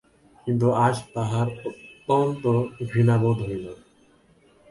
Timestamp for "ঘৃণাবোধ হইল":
2.89-3.65